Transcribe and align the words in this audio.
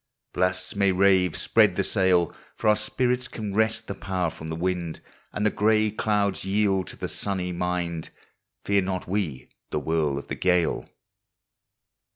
Blasts 0.33 0.75
may 0.75 0.91
rave,— 0.91 1.37
spread 1.37 1.75
the 1.75 1.83
sail, 1.83 2.33
For 2.55 2.69
our 2.69 2.75
spirits 2.75 3.27
can 3.27 3.53
wrest 3.53 3.85
the 3.85 3.93
power 3.93 4.31
from 4.31 4.47
the 4.47 4.55
wind, 4.55 4.99
And 5.31 5.45
the 5.45 5.51
gray 5.51 5.91
clouds 5.91 6.43
yield 6.43 6.87
to 6.87 6.97
the 6.97 7.07
sunny 7.07 7.51
mind, 7.51 8.09
Fear 8.65 8.81
not 8.81 9.07
we 9.07 9.49
the 9.69 9.79
wiiirl 9.79 10.17
of 10.17 10.27
the 10.27 10.33
gale. 10.33 10.89